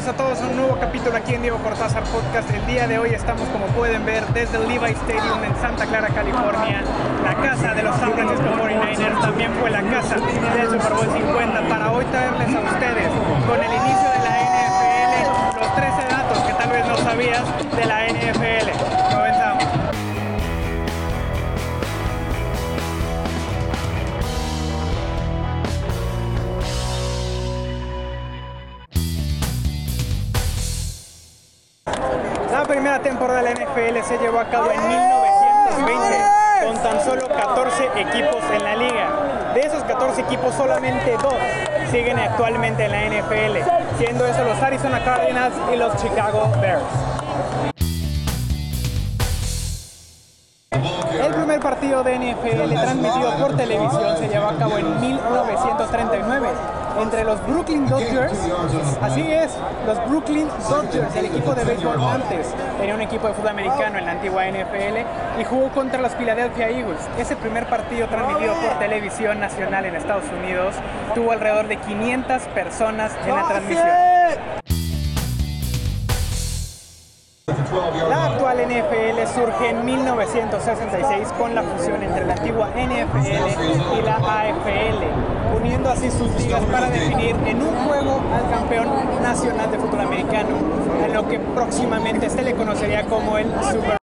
[0.00, 2.48] bienvenidos a todos a un nuevo capítulo aquí en Diego Cortázar Podcast.
[2.50, 6.08] El día de hoy estamos, como pueden ver, desde el Levi Stadium en Santa Clara,
[6.08, 6.82] California,
[7.22, 11.68] la casa de los San Francisco 49ers, también fue la casa del Super Bowl 50,
[11.68, 13.08] para hoy traerles a ustedes,
[13.46, 17.44] con el inicio de la NFL, los 13 datos que tal vez no sabías
[17.76, 18.09] de la NFL.
[33.10, 36.00] Temporada de la NFL se llevó a cabo en 1920
[36.64, 39.52] con tan solo 14 equipos en la liga.
[39.52, 41.34] De esos 14 equipos solamente dos
[41.90, 46.84] siguen actualmente en la NFL, siendo esos los Arizona Cardinals y los Chicago Bears.
[50.70, 56.48] El primer partido de NFL transmitido por televisión se llevó a cabo en 1939
[57.02, 58.38] entre los Brooklyn Dodgers,
[59.00, 59.56] así es,
[59.86, 64.06] los Brooklyn Dodgers, el equipo de béisbol antes tenía un equipo de fútbol americano en
[64.06, 67.00] la antigua NFL y jugó contra los Philadelphia Eagles.
[67.18, 70.74] Ese primer partido transmitido por televisión nacional en Estados Unidos
[71.14, 74.59] tuvo alrededor de 500 personas en la transmisión.
[78.08, 84.16] La actual NFL surge en 1966 con la fusión entre la antigua NFL y la
[84.16, 88.88] AFL, uniendo así sus ligas para definir en un juego al campeón
[89.22, 90.56] nacional de fútbol americano,
[91.04, 93.99] en lo que próximamente se le conocería como el Super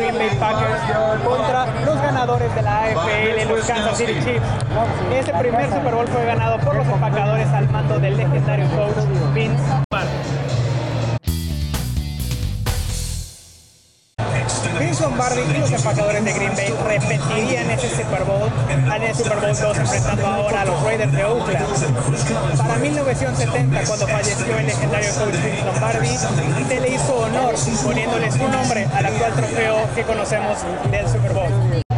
[0.00, 0.80] Green Bay Packers,
[1.22, 4.46] contra los ganadores de la AFL, los Kansas City Chiefs.
[5.14, 9.89] Ese primer Super Bowl fue ganado por los empacadores al mando del legendario coach Vince
[14.80, 19.38] Vince Lombardi y los empacadores de Green Bay repetirían ese Super Bowl en el Super
[19.38, 22.56] Bowl 2 enfrentando ahora a los Raiders de Oakland.
[22.56, 26.16] Para 1970, cuando falleció el legendario coach Vince Lombardi,
[26.68, 27.54] se le hizo honor
[27.84, 30.58] poniéndole su nombre al actual trofeo que conocemos
[30.90, 31.89] del Super Bowl.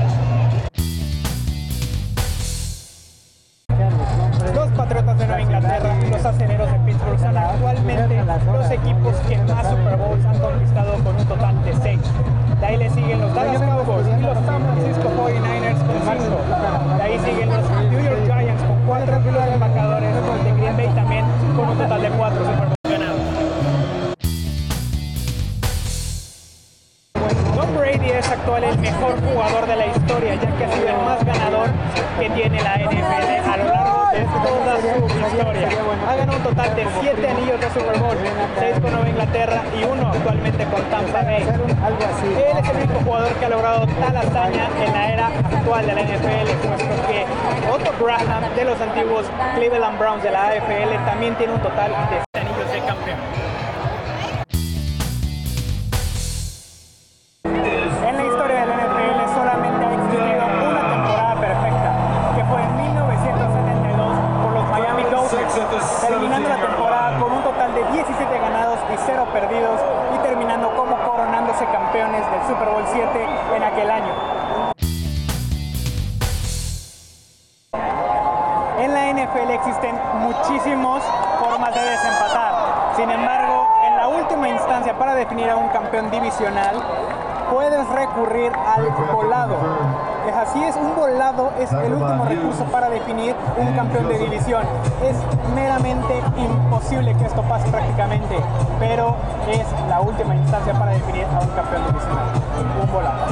[28.32, 31.68] Actual el mejor jugador de la historia, ya que ha sido el más ganador
[32.18, 35.68] que tiene la NFL a lo largo de toda su historia.
[36.08, 38.16] Ha ganado un total de 7 anillos de Super Bowl,
[38.58, 41.42] 6 con Nueva Inglaterra y uno actualmente con Tampa Bay.
[41.42, 45.94] Él es el único jugador que ha logrado tal hazaña en la era actual de
[45.94, 47.26] la NFL, puesto que
[47.70, 49.26] Otto Graham de los antiguos
[49.56, 52.41] Cleveland Browns de la AFL también tiene un total de
[71.66, 74.14] campeones del Super Bowl 7 en aquel año.
[78.78, 81.02] En la NFL existen muchísimas
[81.38, 82.94] formas de desempatar.
[82.96, 86.82] Sin embargo, en la última instancia para definir a un campeón divisional,
[87.52, 89.56] puedes recurrir al volado.
[90.26, 94.62] Es así es, un volado es el último recurso para definir un campeón de división.
[95.04, 95.16] Es
[95.54, 98.36] meramente imposible que esto pase prácticamente,
[98.78, 99.16] pero
[99.48, 102.26] es la última instancia para definir a un campeón divisional.
[102.80, 103.26] Un volado.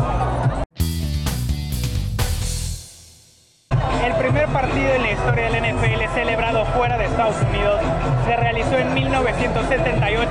[4.04, 7.80] El primer partido en historia del NFL celebrado fuera de Estados Unidos
[8.26, 10.28] se realizó en 1978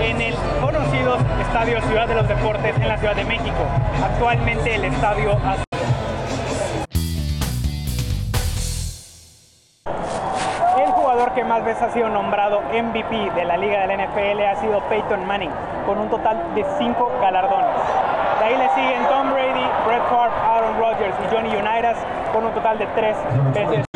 [0.00, 3.58] en el conocido Estadio Ciudad de los Deportes en la Ciudad de México,
[4.02, 5.64] actualmente el Estadio Azul.
[10.78, 14.56] El que más veces ha sido nombrado MVP de la liga de la NFL ha
[14.56, 15.50] sido Peyton Manning,
[15.84, 17.76] con un total de 5 galardones.
[18.38, 21.98] De ahí le siguen Tom Brady, Brett Favre, Aaron Rodgers y Johnny Unitas
[22.32, 23.16] con un total de 3
[23.52, 23.89] veces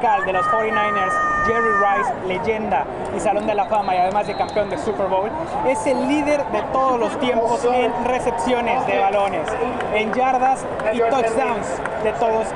[0.00, 1.12] de los 49ers,
[1.46, 5.30] Jerry Rice, leyenda y Salón de la Fama y además de campeón de Super Bowl,
[5.68, 9.46] es el líder de todos los tiempos en recepciones de balones,
[9.94, 10.64] en yardas
[10.94, 11.66] y touchdowns
[12.02, 12.46] de todos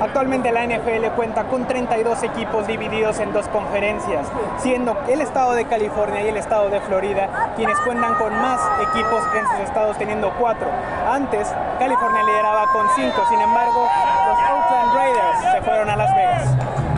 [0.00, 4.26] Actualmente la NFL cuenta con 32 equipos divididos en dos conferencias,
[4.58, 9.22] siendo el estado de California y el estado de Florida quienes cuentan con más equipos
[9.36, 10.68] en sus estados, teniendo cuatro.
[11.06, 11.48] Antes,
[11.78, 13.86] California lideraba con cinco, sin embargo,
[14.28, 16.89] los Oakland Raiders se fueron a Las Vegas.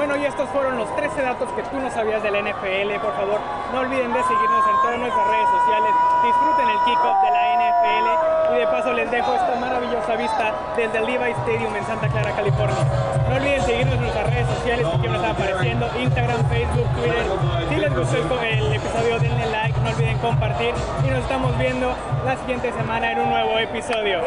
[0.00, 2.88] Bueno, y estos fueron los 13 datos que tú no sabías de la NFL.
[3.04, 3.38] Por favor,
[3.70, 5.92] no olviden de seguirnos en todas nuestras redes sociales.
[6.24, 10.96] Disfruten el kickoff de la NFL y de paso les dejo esta maravillosa vista desde
[10.96, 12.78] el Levi Stadium en Santa Clara, California.
[13.28, 17.24] No olviden seguirnos en nuestras redes sociales que nos están apareciendo, Instagram, Facebook, Twitter.
[17.68, 20.74] Si les gustó el episodio, denle like, no olviden compartir
[21.04, 21.92] y nos estamos viendo
[22.24, 24.22] la siguiente semana en un nuevo episodio.